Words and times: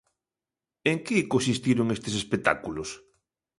En 0.91 0.97
que 1.05 1.29
consistiron 1.33 1.93
estes 1.95 2.13
espectáculos? 2.21 2.89